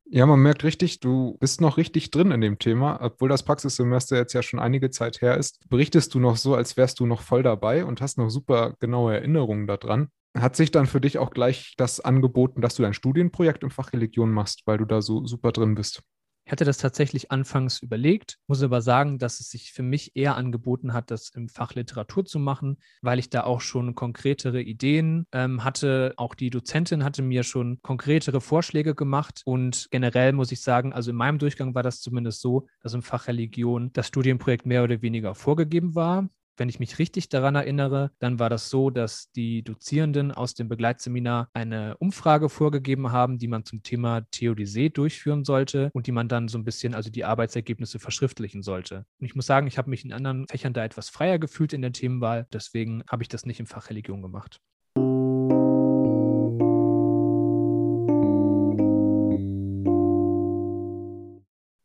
Ja, 0.07 0.27
man 0.27 0.39
merkt 0.41 0.65
richtig, 0.65 1.01
du 1.01 1.37
bist 1.41 1.61
noch 1.61 1.77
richtig 1.77 2.11
drin 2.11 2.31
in 2.31 2.41
dem 2.41 2.59
Thema. 2.59 3.01
Obwohl 3.01 3.29
das 3.29 3.43
Praxissemester 3.43 4.17
jetzt 4.17 4.35
ja 4.35 4.43
schon 4.43 4.61
einige 4.61 4.91
Zeit 4.91 5.23
her 5.23 5.39
ist, 5.39 5.67
berichtest 5.69 6.15
du 6.15 6.21
noch 6.21 6.37
so, 6.37 6.55
als 6.55 6.77
wärst 6.77 7.01
du 7.01 7.07
noch 7.07 7.23
voll 7.23 7.43
dabei 7.43 7.85
und 7.85 8.01
hast 8.01 8.19
noch 8.19 8.29
super 8.29 8.77
genaue 8.81 9.15
Erinnerungen 9.15 9.67
daran. 9.67 10.11
Hat 10.37 10.57
sich 10.57 10.73
dann 10.73 10.87
für 10.87 11.01
dich 11.01 11.19
auch 11.19 11.31
gleich 11.31 11.75
das 11.77 12.01
angeboten, 12.01 12.61
dass 12.61 12.75
du 12.75 12.83
dein 12.83 12.93
Studienprojekt 12.93 13.63
im 13.63 13.71
Fach 13.71 13.93
Religion 13.93 14.33
machst, 14.33 14.63
weil 14.67 14.79
du 14.79 14.85
da 14.85 15.01
so 15.01 15.25
super 15.27 15.53
drin 15.53 15.77
bist? 15.77 16.03
Ich 16.47 16.53
hatte 16.53 16.67
das 16.67 16.77
tatsächlich 16.77 17.31
anfangs 17.31 17.81
überlegt, 17.81 18.37
muss 18.49 18.63
aber 18.63 18.83
sagen, 18.83 19.19
dass 19.19 19.41
es 19.41 19.49
sich 19.49 19.73
für 19.73 19.83
mich 19.83 20.15
eher 20.15 20.37
angeboten 20.37 20.93
hat, 20.93 21.11
das 21.11 21.31
im 21.31 21.49
Fach 21.49 21.75
Literatur 21.75 22.27
zu 22.27 22.39
machen, 22.39 22.77
weil 23.01 23.19
ich 23.19 23.31
da 23.31 23.45
auch 23.45 23.63
schon 23.63 23.95
konkretere 23.95 24.61
Ideen 24.61 25.27
ähm, 25.33 25.65
hatte. 25.65 26.13
Auch 26.19 26.35
die 26.35 26.51
Dozentin 26.51 27.03
hatte 27.03 27.23
mir 27.23 27.45
schon 27.45 27.81
konkretere 27.81 28.43
Vorschläge 28.43 28.95
gemacht 28.95 29.41
und 29.47 29.87
generell 29.91 30.33
muss 30.35 30.53
ich 30.53 30.61
sagen, 30.61 30.93
also 30.93 31.13
in 31.13 31.17
meinem 31.17 31.39
Durchgang 31.39 31.75
war 31.75 31.83
das 31.83 32.01
zumindest 32.01 32.43
so, 32.43 32.67
dass 32.83 32.93
im 32.93 33.03
Fach 33.03 33.27
Religion 33.27 33.91
das 33.95 34.09
Studienprojekt 34.09 34.67
mehr 34.67 34.85
oder 34.85 35.01
weniger 35.01 35.35
vorgegeben 35.35 35.95
war 35.95 36.29
wenn 36.57 36.69
ich 36.69 36.81
mich 36.81 36.99
richtig 36.99 37.29
daran 37.29 37.55
erinnere, 37.55 38.11
dann 38.19 38.39
war 38.39 38.51
das 38.51 38.71
so, 38.71 38.91
dass 38.91 39.31
die 39.33 39.63
Dozierenden 39.63 40.33
aus 40.33 40.55
dem 40.55 40.69
Begleitseminar 40.69 41.49
eine 41.53 41.97
Umfrage 41.99 42.49
vorgegeben 42.49 43.13
haben, 43.13 43.39
die 43.39 43.49
man 43.49 43.65
zum 43.65 43.83
Thema 43.83 44.23
Theodizee 44.31 44.89
durchführen 44.89 45.45
sollte 45.45 45.91
und 45.93 46.07
die 46.07 46.13
man 46.13 46.29
dann 46.29 46.49
so 46.49 46.59
ein 46.59 46.65
bisschen, 46.65 46.95
also 46.95 47.11
die 47.11 47.25
Arbeitsergebnisse 47.25 47.99
verschriftlichen 47.99 48.63
sollte. 48.63 49.07
Und 49.19 49.27
ich 49.27 49.35
muss 49.35 49.47
sagen, 49.47 49.67
ich 49.67 49.79
habe 49.79 49.91
mich 49.91 50.05
in 50.05 50.13
anderen 50.13 50.47
Fächern 50.49 50.73
da 50.73 50.85
etwas 50.85 51.09
freier 51.09 51.39
gefühlt 51.39 51.73
in 51.73 51.83
der 51.83 51.93
Themenwahl, 51.93 52.47
deswegen 52.53 53.03
habe 53.11 53.23
ich 53.23 53.29
das 53.29 53.47
nicht 53.47 53.61
im 53.61 53.67
Fach 53.67 53.91
Religion 53.91 54.23
gemacht. 54.23 54.61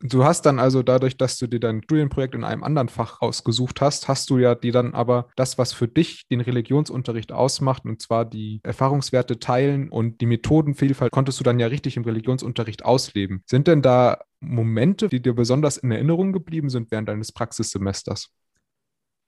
Du 0.10 0.24
hast 0.24 0.42
dann 0.48 0.58
also 0.58 0.82
dadurch, 0.82 1.18
dass 1.18 1.38
du 1.38 1.46
dir 1.46 1.60
dein 1.60 1.84
Studienprojekt 1.84 2.34
in 2.34 2.44
einem 2.44 2.64
anderen 2.64 2.90
Fach 2.90 3.22
ausgesucht 3.22 3.80
hast, 3.80 4.08
hast 4.08 4.30
du 4.32 4.40
ja 4.40 4.56
die 4.56 4.72
dann 4.72 4.96
aber 4.96 5.30
das, 5.36 5.60
was 5.60 5.72
für 5.72 5.88
dich 5.88 6.28
den 6.30 6.42
Religionsunterricht 6.42 7.32
ausmacht, 7.32 7.86
und 7.86 8.02
zwar 8.02 8.26
die 8.26 8.60
Erfahrungswerte 8.64 9.40
teilen 9.40 9.90
und 9.90 10.20
die 10.22 10.26
Methodenvielfalt, 10.26 11.12
konntest 11.12 11.40
du 11.40 11.44
dann 11.44 11.60
ja 11.60 11.68
richtig 11.68 11.96
im 11.96 12.04
Religionsunterricht 12.04 12.84
ausleben. 12.84 13.44
Sind 13.46 13.68
denn 13.68 13.84
da 13.84 14.22
Momente, 14.40 15.10
die 15.10 15.22
dir 15.22 15.34
besonders 15.34 15.78
in 15.78 15.92
Erinnerung 15.92 16.34
geblieben 16.34 16.70
sind 16.70 16.90
während 16.90 17.08
deines 17.08 17.32
Praxissemesters? 17.32 18.30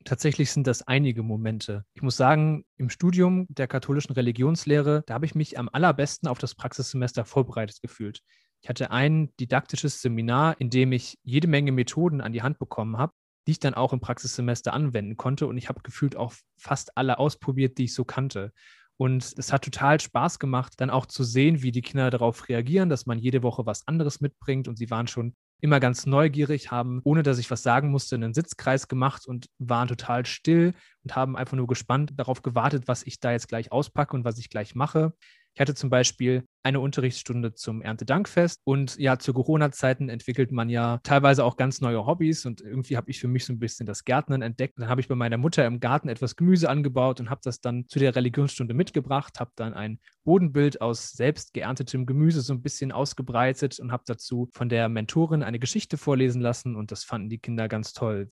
Tatsächlich 0.03 0.51
sind 0.51 0.65
das 0.65 0.87
einige 0.87 1.21
Momente. 1.21 1.85
Ich 1.93 2.01
muss 2.01 2.17
sagen, 2.17 2.65
im 2.77 2.89
Studium 2.89 3.45
der 3.49 3.67
katholischen 3.67 4.13
Religionslehre, 4.13 5.03
da 5.05 5.13
habe 5.13 5.27
ich 5.27 5.35
mich 5.35 5.59
am 5.59 5.69
allerbesten 5.71 6.27
auf 6.27 6.39
das 6.39 6.55
Praxissemester 6.55 7.23
vorbereitet 7.23 7.81
gefühlt. 7.83 8.21
Ich 8.61 8.69
hatte 8.69 8.91
ein 8.91 9.35
didaktisches 9.39 10.01
Seminar, 10.01 10.59
in 10.59 10.69
dem 10.69 10.91
ich 10.91 11.17
jede 11.23 11.47
Menge 11.47 11.71
Methoden 11.71 12.21
an 12.21 12.31
die 12.31 12.43
Hand 12.43 12.59
bekommen 12.59 12.97
habe, 12.97 13.13
die 13.47 13.51
ich 13.51 13.59
dann 13.59 13.73
auch 13.73 13.91
im 13.91 13.99
Praxissemester 13.99 14.73
anwenden 14.73 15.17
konnte. 15.17 15.47
Und 15.47 15.57
ich 15.57 15.67
habe 15.67 15.81
gefühlt 15.81 16.15
auch 16.15 16.33
fast 16.57 16.95
alle 16.95 17.17
ausprobiert, 17.17 17.77
die 17.77 17.85
ich 17.85 17.93
so 17.93 18.05
kannte. 18.05 18.51
Und 18.97 19.33
es 19.35 19.51
hat 19.51 19.63
total 19.63 19.99
Spaß 19.99 20.37
gemacht, 20.37 20.73
dann 20.77 20.91
auch 20.91 21.07
zu 21.07 21.23
sehen, 21.23 21.63
wie 21.63 21.71
die 21.71 21.81
Kinder 21.81 22.11
darauf 22.11 22.49
reagieren, 22.49 22.87
dass 22.87 23.07
man 23.07 23.17
jede 23.17 23.41
Woche 23.41 23.65
was 23.65 23.87
anderes 23.87 24.21
mitbringt. 24.21 24.67
Und 24.67 24.77
sie 24.77 24.91
waren 24.91 25.07
schon 25.07 25.33
immer 25.59 25.79
ganz 25.79 26.05
neugierig, 26.05 26.69
haben, 26.69 27.01
ohne 27.03 27.23
dass 27.23 27.39
ich 27.39 27.49
was 27.49 27.63
sagen 27.63 27.89
musste, 27.89 28.15
einen 28.15 28.35
Sitzkreis 28.35 28.87
gemacht 28.87 29.25
und 29.25 29.47
waren 29.57 29.87
total 29.87 30.27
still 30.27 30.73
und 31.03 31.15
haben 31.15 31.35
einfach 31.35 31.57
nur 31.57 31.67
gespannt 31.67 32.13
darauf 32.15 32.43
gewartet, 32.43 32.87
was 32.87 33.01
ich 33.01 33.19
da 33.19 33.31
jetzt 33.31 33.47
gleich 33.47 33.71
auspacke 33.71 34.15
und 34.15 34.23
was 34.23 34.37
ich 34.37 34.49
gleich 34.49 34.75
mache. 34.75 35.13
Ich 35.53 35.59
hatte 35.59 35.75
zum 35.75 35.89
Beispiel 35.89 36.45
eine 36.63 36.79
Unterrichtsstunde 36.79 37.53
zum 37.53 37.81
Erntedankfest 37.81 38.61
und 38.63 38.97
ja, 38.97 39.19
zu 39.19 39.33
Corona-Zeiten 39.33 40.07
entwickelt 40.07 40.51
man 40.51 40.69
ja 40.69 40.99
teilweise 41.03 41.43
auch 41.43 41.57
ganz 41.57 41.81
neue 41.81 42.05
Hobbys 42.05 42.45
und 42.45 42.61
irgendwie 42.61 42.95
habe 42.95 43.09
ich 43.11 43.19
für 43.19 43.27
mich 43.27 43.43
so 43.45 43.51
ein 43.51 43.59
bisschen 43.59 43.85
das 43.85 44.05
Gärtnern 44.05 44.41
entdeckt. 44.41 44.75
Dann 44.77 44.87
habe 44.87 45.01
ich 45.01 45.09
bei 45.09 45.15
meiner 45.15 45.37
Mutter 45.37 45.65
im 45.65 45.81
Garten 45.81 46.07
etwas 46.07 46.37
Gemüse 46.37 46.69
angebaut 46.69 47.19
und 47.19 47.29
habe 47.29 47.41
das 47.43 47.59
dann 47.59 47.85
zu 47.89 47.99
der 47.99 48.15
Religionsstunde 48.15 48.73
mitgebracht, 48.73 49.41
habe 49.41 49.51
dann 49.55 49.73
ein 49.73 49.99
Bodenbild 50.23 50.79
aus 50.79 51.11
selbst 51.11 51.53
geerntetem 51.53 52.05
Gemüse 52.05 52.41
so 52.41 52.53
ein 52.53 52.61
bisschen 52.61 52.93
ausgebreitet 52.93 53.79
und 53.79 53.91
habe 53.91 54.03
dazu 54.05 54.47
von 54.53 54.69
der 54.69 54.87
Mentorin 54.87 55.43
eine 55.43 55.59
Geschichte 55.59 55.97
vorlesen 55.97 56.41
lassen 56.41 56.77
und 56.77 56.91
das 56.91 57.03
fanden 57.03 57.29
die 57.29 57.39
Kinder 57.39 57.67
ganz 57.67 57.91
toll. 57.91 58.31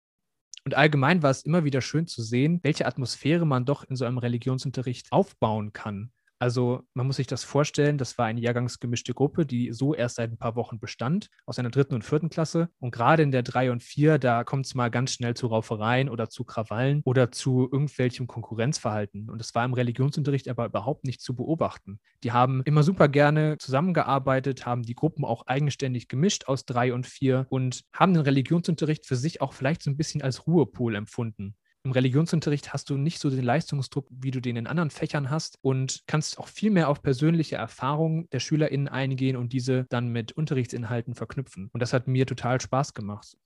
Und 0.63 0.75
allgemein 0.75 1.21
war 1.21 1.31
es 1.31 1.43
immer 1.43 1.65
wieder 1.65 1.81
schön 1.81 2.07
zu 2.07 2.21
sehen, 2.21 2.59
welche 2.63 2.85
Atmosphäre 2.85 3.45
man 3.45 3.65
doch 3.65 3.83
in 3.83 3.95
so 3.97 4.05
einem 4.05 4.19
Religionsunterricht 4.19 5.11
aufbauen 5.11 5.73
kann 5.73 6.11
Also 6.39 6.84
man 6.93 7.05
muss 7.05 7.17
sich 7.17 7.27
das 7.27 7.43
vorstellen, 7.43 7.98
das 7.98 8.17
war 8.17 8.25
eine 8.25 8.39
jahrgangsgemischte 8.39 9.13
Gruppe, 9.13 9.46
die 9.46 9.74
so 9.74 9.93
erst 9.93 10.15
seit 10.15 10.31
ein 10.31 10.38
paar 10.38 10.55
Wochen 10.55 10.79
bestand, 10.79 11.29
aus 11.46 11.60
einer 11.60 11.69
dritten 11.69 11.93
und 11.96 12.05
vierten 12.05 12.29
Klasse. 12.29 12.69
Und 12.79 12.91
gerade 12.91 13.24
in 13.24 13.31
der 13.31 13.43
drei 13.43 13.72
und 13.72 13.84
vier, 13.84 14.17
da 14.17 14.46
kommt 14.46 14.65
es 14.65 14.74
mal 14.74 14.89
ganz 14.89 15.12
schnell 15.12 15.34
zu 15.34 15.48
Raufereien 15.48 16.08
oder 16.10 16.29
zu 16.29 16.46
Krawallen 16.46 17.01
oder 17.03 17.31
zu 17.31 17.67
irgendwelchem 17.69 18.27
Konkurrenzverhalten. 18.27 19.29
Und 19.29 19.39
das 19.39 19.53
war 19.53 19.65
im 19.65 19.74
Religionsunterricht 19.74 20.48
aber 20.48 20.65
überhaupt 20.65 21.03
nicht 21.03 21.22
zu 21.22 21.36
beobachten. 21.36 22.00
Die 22.24 22.31
haben 22.31 22.62
immer 22.63 22.84
super 22.84 23.10
gerne 23.10 23.58
zusammengearbeitet, 23.58 24.65
haben 24.65 24.84
die 24.84 24.96
Gruppen 24.96 25.25
auch 25.25 25.46
eigenständig 25.46 26.08
gemischt 26.08 26.46
aus 26.48 26.65
drei 26.65 26.93
und 26.93 27.05
vier 27.05 27.48
und 27.50 27.84
haben 27.93 28.13
den 28.13 28.24
Religionsunterricht 28.24 29.05
für 29.05 29.17
sich 29.17 29.41
auch 29.41 29.51
vielleicht 29.51 29.84
so 29.84 29.91
ein 29.91 29.98
bisschen 29.98 30.22
als 30.22 30.48
Ruhepol 30.48 30.96
empfunden. 30.96 31.55
Im 31.83 31.91
Religionsunterricht 31.91 32.74
hast 32.74 32.89
du 32.89 32.98
nicht 32.98 33.19
so 33.19 33.29
den 33.29 33.43
Leistungsdruck, 33.43 34.05
wie 34.09 34.31
du 34.31 34.41
den 34.41 34.57
in 34.57 34.67
anderen 34.67 34.89
Fächern 34.89 35.29
hast 35.29 35.57
und 35.62 36.03
kannst 36.07 36.38
auch 36.38 36.50
viel 36.50 36.71
mehr 36.71 36.89
auf 36.89 37.01
persönliche 37.01 37.55
Erfahrungen 37.55 38.27
der 38.31 38.41
SchülerInnen 38.41 38.89
eingehen 38.89 39.38
und 39.38 39.53
diese 39.53 39.86
dann 39.89 40.09
mit 40.09 40.33
Unterrichtsinhalten 40.33 41.15
verknüpfen. 41.15 41.69
Und 41.71 41.81
das 41.81 41.93
hat 41.93 42.07
mir 42.07 42.25
total 42.25 42.59
Spaß 42.59 42.93
gemacht. 42.93 43.38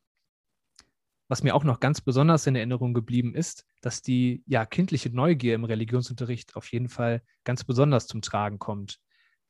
Was 1.28 1.44
mir 1.44 1.54
auch 1.56 1.64
noch 1.64 1.80
ganz 1.80 2.02
besonders 2.02 2.48
in 2.48 2.56
Erinnerung 2.56 2.94
geblieben 2.96 3.36
ist, 3.36 3.66
dass 3.82 4.02
die 4.02 4.44
ja 4.48 4.66
kindliche 4.66 5.12
Neugier 5.12 5.54
im 5.54 5.64
Religionsunterricht 5.64 6.56
auf 6.56 6.72
jeden 6.72 6.90
Fall 6.90 7.22
ganz 7.44 7.64
besonders 7.64 8.08
zum 8.08 8.22
Tragen 8.24 8.58
kommt. 8.58 9.00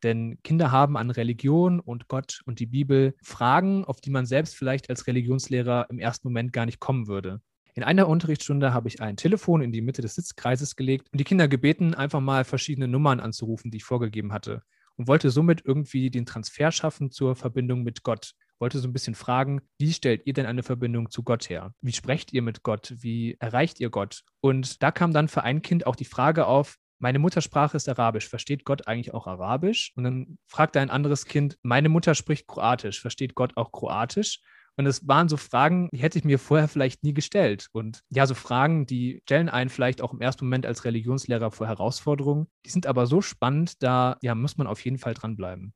Denn 0.03 0.39
Kinder 0.43 0.71
haben 0.71 0.97
an 0.97 1.09
Religion 1.09 1.79
und 1.79 2.09
Gott 2.09 2.41
und 2.45 2.59
die 2.59 2.65
Bibel 2.65 3.15
Fragen, 3.23 3.85
auf 3.85 4.01
die 4.01 4.09
man 4.09 4.25
selbst 4.25 4.55
vielleicht 4.55 4.89
als 4.89 5.07
Religionslehrer 5.07 5.87
im 5.89 5.99
ersten 5.99 6.27
Moment 6.27 6.51
gar 6.51 6.65
nicht 6.65 6.81
kommen 6.81 7.07
würde. 7.07 7.41
In 7.75 7.83
einer 7.83 8.07
Unterrichtsstunde 8.07 8.71
habe 8.71 8.87
ich 8.87 9.01
ein 9.01 9.17
Telefon 9.17 9.61
in 9.61 9.71
die 9.71 9.81
Mitte 9.81 10.03
des 10.03 10.13
Sitzkreises 10.13 10.75
gelegt 10.75 11.07
und 11.11 11.19
die 11.19 11.23
Kinder 11.23 11.47
gebeten, 11.47 11.95
einfach 11.95 12.19
mal 12.19 12.43
verschiedene 12.43 12.87
Nummern 12.87 13.19
anzurufen, 13.19 13.71
die 13.71 13.77
ich 13.77 13.83
vorgegeben 13.83 14.31
hatte. 14.31 14.61
Und 14.95 15.07
wollte 15.07 15.31
somit 15.31 15.63
irgendwie 15.65 16.11
den 16.11 16.27
Transfer 16.27 16.71
schaffen 16.71 17.09
zur 17.09 17.35
Verbindung 17.35 17.81
mit 17.81 18.03
Gott. 18.03 18.33
Wollte 18.59 18.77
so 18.77 18.87
ein 18.87 18.93
bisschen 18.93 19.15
fragen, 19.15 19.61
wie 19.79 19.91
stellt 19.91 20.21
ihr 20.25 20.33
denn 20.33 20.45
eine 20.45 20.61
Verbindung 20.61 21.09
zu 21.09 21.23
Gott 21.23 21.49
her? 21.49 21.73
Wie 21.81 21.93
sprecht 21.93 22.31
ihr 22.31 22.43
mit 22.43 22.61
Gott? 22.61 22.93
Wie 22.99 23.35
erreicht 23.39 23.79
ihr 23.79 23.89
Gott? 23.89 24.23
Und 24.39 24.83
da 24.83 24.91
kam 24.91 25.11
dann 25.11 25.27
für 25.27 25.43
ein 25.43 25.63
Kind 25.63 25.87
auch 25.87 25.95
die 25.95 26.05
Frage 26.05 26.45
auf, 26.45 26.77
meine 26.99 27.19
Muttersprache 27.19 27.75
ist 27.75 27.89
Arabisch. 27.89 28.29
Versteht 28.29 28.65
Gott 28.65 28.87
eigentlich 28.87 29.13
auch 29.15 29.25
Arabisch? 29.25 29.91
Und 29.95 30.03
dann 30.03 30.37
fragte 30.47 30.79
ein 30.79 30.91
anderes 30.91 31.25
Kind, 31.25 31.57
meine 31.63 31.89
Mutter 31.89 32.13
spricht 32.13 32.47
Kroatisch. 32.47 33.01
Versteht 33.01 33.33
Gott 33.35 33.57
auch 33.57 33.71
Kroatisch? 33.71 34.41
Und 34.75 34.85
es 34.87 35.07
waren 35.07 35.29
so 35.29 35.37
Fragen, 35.37 35.89
die 35.91 35.99
hätte 35.99 36.17
ich 36.17 36.25
mir 36.25 36.39
vorher 36.39 36.67
vielleicht 36.67 37.03
nie 37.03 37.13
gestellt. 37.13 37.67
Und 37.71 38.01
ja, 38.09 38.25
so 38.25 38.33
Fragen, 38.33 38.85
die 38.85 39.21
stellen 39.23 39.49
einen 39.49 39.69
vielleicht 39.69 40.01
auch 40.01 40.13
im 40.13 40.21
ersten 40.21 40.45
Moment 40.45 40.65
als 40.65 40.83
Religionslehrer 40.83 41.51
vor 41.51 41.67
Herausforderungen. 41.67 42.47
Die 42.65 42.69
sind 42.69 42.87
aber 42.87 43.05
so 43.05 43.21
spannend, 43.21 43.83
da 43.83 44.17
ja, 44.21 44.33
muss 44.33 44.57
man 44.57 44.67
auf 44.67 44.83
jeden 44.83 44.97
Fall 44.97 45.13
dranbleiben. 45.13 45.73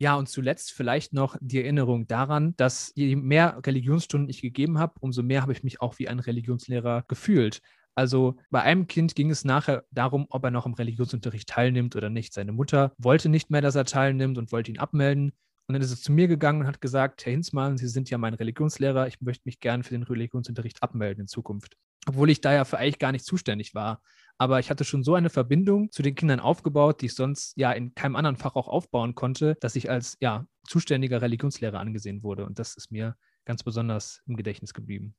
Ja, 0.00 0.14
und 0.14 0.28
zuletzt 0.28 0.72
vielleicht 0.72 1.12
noch 1.12 1.36
die 1.40 1.60
Erinnerung 1.60 2.06
daran, 2.06 2.54
dass 2.56 2.92
je 2.94 3.16
mehr 3.16 3.60
Religionsstunden 3.66 4.28
ich 4.28 4.42
gegeben 4.42 4.78
habe, 4.78 4.94
umso 5.00 5.24
mehr 5.24 5.42
habe 5.42 5.52
ich 5.52 5.64
mich 5.64 5.80
auch 5.80 5.98
wie 5.98 6.06
ein 6.06 6.20
Religionslehrer 6.20 7.04
gefühlt. 7.08 7.60
Also 7.96 8.36
bei 8.50 8.62
einem 8.62 8.86
Kind 8.86 9.16
ging 9.16 9.28
es 9.28 9.44
nachher 9.44 9.84
darum, 9.90 10.26
ob 10.30 10.44
er 10.44 10.52
noch 10.52 10.66
im 10.66 10.74
Religionsunterricht 10.74 11.48
teilnimmt 11.48 11.96
oder 11.96 12.10
nicht. 12.10 12.32
Seine 12.32 12.52
Mutter 12.52 12.92
wollte 12.96 13.28
nicht 13.28 13.50
mehr, 13.50 13.60
dass 13.60 13.74
er 13.74 13.86
teilnimmt 13.86 14.38
und 14.38 14.52
wollte 14.52 14.70
ihn 14.70 14.78
abmelden. 14.78 15.32
Und 15.68 15.74
dann 15.74 15.82
ist 15.82 15.90
es 15.90 16.00
zu 16.00 16.12
mir 16.12 16.28
gegangen 16.28 16.62
und 16.62 16.66
hat 16.66 16.80
gesagt, 16.80 17.26
Herr 17.26 17.32
Hinzmann, 17.32 17.76
Sie 17.76 17.88
sind 17.88 18.08
ja 18.08 18.16
mein 18.16 18.32
Religionslehrer, 18.32 19.06
ich 19.06 19.20
möchte 19.20 19.42
mich 19.44 19.60
gern 19.60 19.82
für 19.82 19.92
den 19.92 20.02
Religionsunterricht 20.02 20.82
abmelden 20.82 21.22
in 21.22 21.26
Zukunft. 21.28 21.76
Obwohl 22.06 22.30
ich 22.30 22.40
da 22.40 22.54
ja 22.54 22.64
für 22.64 22.78
eigentlich 22.78 22.98
gar 22.98 23.12
nicht 23.12 23.26
zuständig 23.26 23.74
war. 23.74 24.00
Aber 24.38 24.60
ich 24.60 24.70
hatte 24.70 24.84
schon 24.84 25.02
so 25.02 25.14
eine 25.14 25.28
Verbindung 25.28 25.90
zu 25.90 26.00
den 26.00 26.14
Kindern 26.14 26.40
aufgebaut, 26.40 27.02
die 27.02 27.06
ich 27.06 27.14
sonst 27.14 27.54
ja 27.58 27.70
in 27.72 27.94
keinem 27.94 28.16
anderen 28.16 28.36
Fach 28.36 28.54
auch 28.56 28.66
aufbauen 28.68 29.14
konnte, 29.14 29.56
dass 29.60 29.76
ich 29.76 29.90
als 29.90 30.16
ja 30.20 30.46
zuständiger 30.66 31.20
Religionslehrer 31.20 31.78
angesehen 31.78 32.22
wurde. 32.22 32.46
Und 32.46 32.58
das 32.58 32.74
ist 32.74 32.90
mir 32.90 33.16
ganz 33.44 33.62
besonders 33.62 34.22
im 34.26 34.36
Gedächtnis 34.36 34.72
geblieben. 34.72 35.14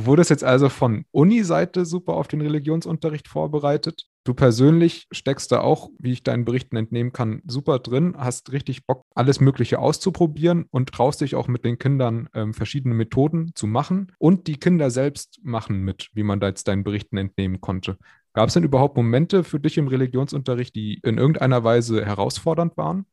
Du 0.00 0.06
wurdest 0.06 0.30
jetzt 0.30 0.44
also 0.44 0.70
von 0.70 1.04
Uni-Seite 1.10 1.84
super 1.84 2.14
auf 2.14 2.26
den 2.26 2.40
Religionsunterricht 2.40 3.28
vorbereitet. 3.28 4.06
Du 4.24 4.32
persönlich 4.32 5.06
steckst 5.12 5.52
da 5.52 5.60
auch, 5.60 5.90
wie 5.98 6.12
ich 6.12 6.22
deinen 6.22 6.46
Berichten 6.46 6.76
entnehmen 6.76 7.12
kann, 7.12 7.42
super 7.44 7.80
drin, 7.80 8.14
hast 8.16 8.50
richtig 8.50 8.86
Bock, 8.86 9.02
alles 9.14 9.40
Mögliche 9.40 9.78
auszuprobieren 9.78 10.64
und 10.70 10.90
traust 10.90 11.20
dich 11.20 11.34
auch 11.34 11.48
mit 11.48 11.66
den 11.66 11.78
Kindern 11.78 12.30
ähm, 12.32 12.54
verschiedene 12.54 12.94
Methoden 12.94 13.50
zu 13.54 13.66
machen. 13.66 14.10
Und 14.18 14.46
die 14.46 14.56
Kinder 14.56 14.88
selbst 14.88 15.38
machen 15.42 15.82
mit, 15.82 16.08
wie 16.14 16.22
man 16.22 16.40
da 16.40 16.48
jetzt 16.48 16.66
deinen 16.66 16.82
Berichten 16.82 17.18
entnehmen 17.18 17.60
konnte. 17.60 17.98
Gab 18.32 18.48
es 18.48 18.54
denn 18.54 18.64
überhaupt 18.64 18.96
Momente 18.96 19.44
für 19.44 19.60
dich 19.60 19.76
im 19.76 19.88
Religionsunterricht, 19.88 20.74
die 20.74 20.98
in 21.02 21.18
irgendeiner 21.18 21.62
Weise 21.62 22.06
herausfordernd 22.06 22.78
waren? 22.78 23.04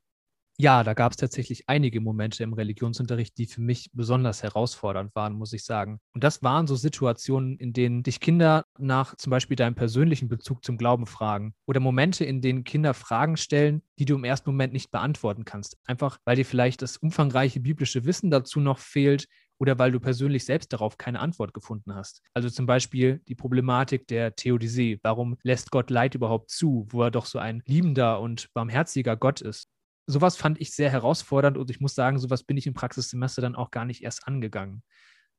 Ja, 0.60 0.84
da 0.84 0.96
gab 0.96 1.12
es 1.12 1.18
tatsächlich 1.18 1.70
einige 1.70 2.02
Momente 2.02 2.42
im 2.44 2.54
Religionsunterricht, 2.54 3.38
die 3.38 3.46
für 3.46 3.62
mich 3.62 3.92
besonders 3.94 4.42
herausfordernd 4.42 5.14
waren, 5.14 5.34
muss 5.34 5.54
ich 5.54 5.64
sagen. 5.64 6.00
Und 6.16 6.24
das 6.24 6.42
waren 6.42 6.66
so 6.66 6.76
Situationen, 6.76 7.58
in 7.60 7.74
denen 7.74 8.02
dich 8.02 8.20
Kinder 8.20 8.66
nach 8.80 9.16
zum 9.18 9.30
Beispiel 9.30 9.56
deinem 9.56 9.76
persönlichen 9.76 10.30
Bezug 10.30 10.66
zum 10.66 10.78
Glauben 10.80 11.06
fragen 11.06 11.54
oder 11.68 11.80
Momente, 11.80 12.26
in 12.26 12.42
denen 12.42 12.64
Kinder 12.64 12.96
Fragen 12.96 13.38
stellen, 13.38 13.84
die 14.00 14.06
du 14.06 14.16
im 14.16 14.24
ersten 14.24 14.50
Moment 14.50 14.74
nicht 14.74 14.90
beantworten 14.90 15.46
kannst. 15.46 15.78
Einfach 15.86 16.18
weil 16.26 16.38
dir 16.38 16.46
vielleicht 16.46 16.82
das 16.82 16.98
umfangreiche 16.98 17.60
biblische 17.60 18.06
Wissen 18.06 18.32
dazu 18.32 18.60
noch 18.60 18.80
fehlt 18.80 19.28
oder 19.60 19.78
weil 19.78 19.92
du 19.92 20.00
persönlich 20.00 20.44
selbst 20.46 20.74
darauf 20.74 20.98
keine 20.98 21.20
Antwort 21.20 21.54
gefunden 21.54 21.94
hast. 21.94 22.24
Also 22.34 22.50
zum 22.50 22.66
Beispiel 22.66 23.22
die 23.28 23.36
Problematik 23.36 24.08
der 24.08 24.36
Theodizee. 24.36 25.00
Warum 25.04 25.38
lässt 25.44 25.70
Gott 25.70 25.92
Leid 25.92 26.16
überhaupt 26.16 26.50
zu, 26.50 26.88
wo 26.90 27.04
er 27.04 27.12
doch 27.12 27.28
so 27.28 27.38
ein 27.38 27.62
liebender 27.68 28.20
und 28.22 28.52
barmherziger 28.56 29.16
Gott 29.16 29.42
ist? 29.42 29.68
Sowas 30.08 30.38
fand 30.38 30.60
ich 30.60 30.74
sehr 30.74 30.90
herausfordernd 30.90 31.58
und 31.58 31.70
ich 31.70 31.80
muss 31.80 31.94
sagen, 31.94 32.18
sowas 32.18 32.44
bin 32.44 32.58
ich 32.58 32.66
im 32.66 32.74
Praxissemester 32.74 33.42
dann 33.42 33.56
auch 33.56 33.72
gar 33.72 33.86
nicht 33.86 34.04
erst 34.04 34.28
angegangen. 34.28 34.82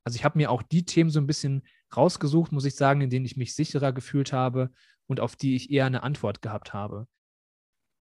Also 0.05 0.17
ich 0.17 0.25
habe 0.25 0.39
mir 0.39 0.51
auch 0.51 0.63
die 0.63 0.85
Themen 0.85 1.11
so 1.11 1.21
ein 1.21 1.27
bisschen 1.27 1.63
rausgesucht, 1.97 2.53
muss 2.53 2.65
ich 2.65 2.77
sagen, 2.77 3.01
in 3.01 3.11
denen 3.11 3.27
ich 3.27 3.37
mich 3.37 3.55
sicherer 3.55 3.93
gefühlt 3.93 4.33
habe 4.33 4.71
und 5.07 5.21
auf 5.21 5.37
die 5.37 5.57
ich 5.57 5.71
eher 5.71 5.87
eine 5.87 6.03
Antwort 6.03 6.43
gehabt 6.43 6.73
habe. 6.73 7.07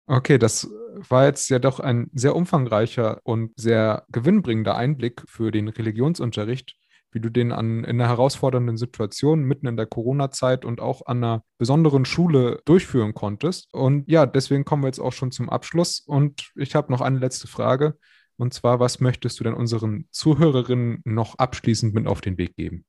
Okay, 0.05 0.37
das 0.37 0.69
war 1.09 1.25
jetzt 1.25 1.49
ja 1.49 1.59
doch 1.59 1.79
ein 1.79 2.09
sehr 2.13 2.35
umfangreicher 2.35 3.21
und 3.23 3.51
sehr 3.55 4.05
gewinnbringender 4.11 4.75
Einblick 4.75 5.23
für 5.27 5.49
den 5.49 5.69
Religionsunterricht 5.69 6.75
wie 7.13 7.19
du 7.19 7.29
den 7.29 7.51
an, 7.51 7.83
in 7.83 7.99
einer 7.99 8.07
herausfordernden 8.07 8.77
Situation 8.77 9.43
mitten 9.43 9.67
in 9.67 9.77
der 9.77 9.85
Corona-Zeit 9.85 10.65
und 10.65 10.81
auch 10.81 11.05
an 11.05 11.17
einer 11.17 11.43
besonderen 11.57 12.05
Schule 12.05 12.61
durchführen 12.65 13.13
konntest. 13.13 13.73
Und 13.73 14.09
ja, 14.09 14.25
deswegen 14.25 14.65
kommen 14.65 14.83
wir 14.83 14.87
jetzt 14.87 14.99
auch 14.99 15.13
schon 15.13 15.31
zum 15.31 15.49
Abschluss. 15.49 15.99
Und 15.99 16.51
ich 16.55 16.75
habe 16.75 16.91
noch 16.91 17.01
eine 17.01 17.19
letzte 17.19 17.47
Frage. 17.47 17.97
Und 18.37 18.53
zwar, 18.53 18.79
was 18.79 18.99
möchtest 18.99 19.39
du 19.39 19.43
denn 19.43 19.53
unseren 19.53 20.07
Zuhörerinnen 20.11 21.01
noch 21.05 21.37
abschließend 21.37 21.93
mit 21.93 22.07
auf 22.07 22.21
den 22.21 22.37
Weg 22.37 22.55
geben? 22.55 22.85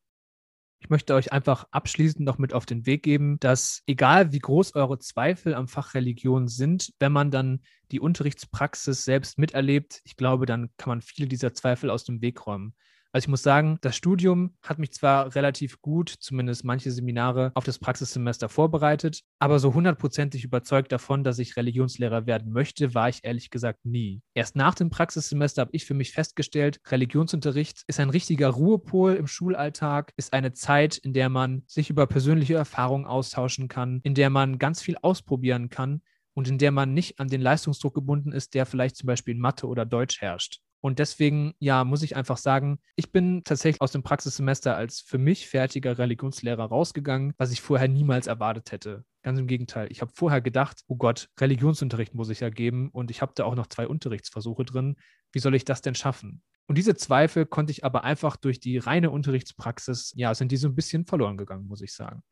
Ich 0.85 0.91
möchte 0.91 1.15
euch 1.15 1.33
einfach 1.33 1.67
abschließend 1.71 2.27
noch 2.27 2.37
mit 2.37 2.53
auf 2.53 2.67
den 2.67 2.85
Weg 2.85 3.03
geben, 3.03 3.39
dass 3.41 3.83
egal 3.87 4.33
wie 4.33 4.39
groß 4.39 4.75
eure 4.75 4.99
Zweifel 4.99 5.55
am 5.55 5.67
Fach 5.67 5.95
Religion 5.95 6.47
sind, 6.47 6.93
wenn 6.99 7.11
man 7.11 7.31
dann 7.31 7.63
die 7.91 8.01
Unterrichtspraxis 8.01 9.03
selbst 9.03 9.39
miterlebt, 9.39 10.03
ich 10.05 10.17
glaube, 10.17 10.45
dann 10.45 10.69
kann 10.77 10.91
man 10.91 11.01
viele 11.01 11.27
dieser 11.27 11.55
Zweifel 11.55 11.89
aus 11.89 12.05
dem 12.05 12.21
Weg 12.21 12.47
räumen. 12.47 12.75
Also 13.15 13.27
ich 13.27 13.29
muss 13.29 13.45
sagen, 13.45 13.79
das 13.81 13.95
Studium 13.95 14.57
hat 14.61 14.81
mich 14.81 14.93
zwar 14.93 15.37
relativ 15.37 15.81
gut, 15.81 16.09
zumindest 16.09 16.65
manche 16.65 16.91
Seminare, 16.91 17.53
auf 17.55 17.63
das 17.63 17.79
Praxissemester 17.79 18.49
vorbereitet, 18.49 19.21
aber 19.39 19.61
so 19.61 19.73
hundertprozentig 19.73 20.43
überzeugt 20.43 20.91
davon, 20.91 21.23
dass 21.23 21.39
ich 21.39 21.57
Religionslehrer 21.57 22.27
werden 22.27 22.51
möchte, 22.51 22.93
war 22.93 23.09
ich 23.09 23.21
ehrlich 23.23 23.51
gesagt 23.51 23.85
nie. 23.85 24.21
Erst 24.35 24.57
nach 24.57 24.75
dem 24.75 24.91
Praxissemester 24.91 25.61
habe 25.63 25.71
ich 25.75 25.85
für 25.85 25.95
mich 25.95 26.11
festgestellt, 26.11 26.81
Religionsunterricht 26.89 27.85
ist 27.87 28.01
ein 28.01 28.11
richtiger 28.11 28.49
Ruhepol 28.49 29.15
im 29.15 29.29
Schulalltag, 29.29 30.13
ist 30.17 30.33
eine 30.33 30.53
Zeit, 30.53 30.97
in 30.97 31.13
der 31.13 31.29
man 31.29 31.63
sich 31.69 31.91
über 31.91 32.09
persönliche 32.09 32.55
Erfahrungen 32.55 33.07
austauschen 33.07 33.69
kann, 33.69 34.01
in 34.03 34.15
der 34.15 34.29
man 34.29 34.59
ganz 34.59 34.83
viel 34.83 34.97
ausprobieren 35.03 35.69
kann 35.69 36.03
und 36.35 36.49
in 36.49 36.59
der 36.59 36.73
man 36.73 36.93
nicht 36.95 37.21
an 37.21 37.29
den 37.29 37.43
Leistungsdruck 37.43 37.95
gebunden 37.95 38.33
ist, 38.33 38.55
der 38.55 38.67
vielleicht 38.67 38.97
zum 38.97 39.07
Beispiel 39.07 39.35
in 39.35 39.41
Mathe 39.41 39.69
oder 39.69 39.87
Deutsch 39.87 40.21
herrscht. 40.21 40.64
Und 40.85 40.99
deswegen, 40.99 41.55
ja, 41.61 41.83
muss 41.83 42.03
ich 42.03 42.15
einfach 42.15 42.37
sagen, 42.37 42.79
ich 42.95 43.11
bin 43.11 43.43
tatsächlich 43.43 43.81
aus 43.81 43.93
dem 43.93 44.03
Praxissemester 44.03 44.77
als 44.77 45.01
für 45.01 45.17
mich 45.17 45.49
fertiger 45.49 45.97
Religionslehrer 45.97 46.67
rausgegangen, 46.67 47.33
was 47.39 47.53
ich 47.53 47.63
vorher 47.63 47.89
niemals 47.89 48.27
erwartet 48.27 48.71
hätte. 48.71 49.03
Ganz 49.23 49.39
im 49.39 49.47
Gegenteil. 49.47 49.91
Ich 49.91 50.03
habe 50.03 50.13
vorher 50.15 50.43
gedacht, 50.43 50.83
oh 50.87 50.97
Gott, 50.97 51.31
Religionsunterricht 51.41 52.15
muss 52.15 52.29
ich 52.29 52.41
ja 52.41 52.51
geben 52.51 52.91
und 52.91 53.11
ich 53.11 53.23
habe 53.23 53.33
da 53.35 53.45
auch 53.45 53.55
noch 53.55 53.69
zwei 53.69 53.89
Unterrichtsversuche 53.89 54.67
drin. 54.67 54.97
Wie 55.33 55.39
soll 55.39 55.55
ich 55.55 55.65
das 55.65 55.81
denn 55.81 55.95
schaffen? 55.95 56.43
Und 56.67 56.77
diese 56.77 56.95
Zweifel 56.95 57.47
konnte 57.47 57.71
ich 57.71 57.83
aber 57.83 58.05
einfach 58.05 58.37
durch 58.37 58.61
die 58.61 58.77
reine 58.77 59.11
Unterrichtspraxis, 59.11 60.13
ja, 60.17 60.35
sind 60.35 60.53
die 60.53 60.59
so 60.59 60.69
ein 60.69 60.75
bisschen 60.75 61.07
verloren 61.07 61.39
gegangen, 61.39 61.67
muss 61.67 61.81
ich 61.81 61.95
sagen. 61.95 62.23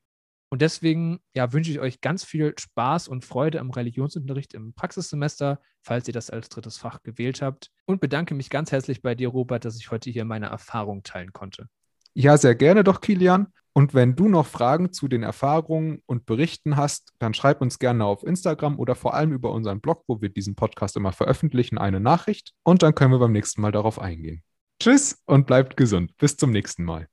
Und 0.53 0.61
deswegen 0.61 1.21
ja, 1.35 1.51
wünsche 1.55 1.71
ich 1.71 1.81
euch 1.81 2.03
ganz 2.03 2.25
viel 2.25 2.53
Spaß 2.59 3.09
und 3.09 3.25
Freude 3.25 3.59
am 3.59 3.71
Religionsunterricht 3.71 4.53
im 4.53 4.75
Praxissemester, 4.75 5.63
falls 5.81 6.07
ihr 6.09 6.13
das 6.13 6.29
als 6.29 6.51
drittes 6.51 6.77
Fach 6.77 7.03
gewählt 7.03 7.41
habt. 7.41 7.71
Und 7.87 8.03
bedanke 8.03 8.35
mich 8.35 8.51
ganz 8.51 8.71
herzlich 8.71 9.01
bei 9.01 9.15
dir, 9.15 9.29
Robert, 9.29 9.65
dass 9.65 9.79
ich 9.79 9.91
heute 9.91 10.11
hier 10.11 10.27
meine 10.27 10.49
Erfahrung 10.49 11.05
teilen 11.05 11.33
konnte. 11.33 11.69
Ja, 12.13 12.37
sehr 12.37 12.55
gerne 12.55 12.85
doch, 12.85 13.01
Kilian. 13.01 13.47
Und 13.73 13.95
wenn 13.95 14.15
du 14.15 14.29
noch 14.29 14.47
Fragen 14.47 14.93
zu 14.93 15.09
den 15.09 15.23
Erfahrungen 15.23 16.03
und 16.05 16.27
Berichten 16.27 16.77
hast, 16.77 17.15
dann 17.19 17.33
schreib 17.33 17.63
uns 17.63 17.79
gerne 17.79 18.05
auf 18.05 18.23
Instagram 18.23 18.79
oder 18.79 18.95
vor 18.95 19.15
allem 19.15 19.33
über 19.33 19.53
unseren 19.53 19.81
Blog, 19.81 20.05
wo 20.07 20.21
wir 20.21 20.29
diesen 20.29 20.55
Podcast 20.55 20.99
immer 20.99 21.13
veröffentlichen, 21.13 21.79
eine 21.79 21.99
Nachricht 21.99 22.53
und 22.63 22.83
dann 22.83 22.95
können 22.95 23.13
wir 23.13 23.21
beim 23.21 23.33
nächsten 23.33 23.63
Mal 23.63 23.73
darauf 23.73 23.99
eingehen. 23.99 24.43
Tschüss 24.79 25.23
und 25.25 25.47
bleibt 25.47 25.79
gesund. 25.79 26.15
Bis 26.19 26.37
zum 26.37 26.51
nächsten 26.51 26.85
Mal. 26.85 27.09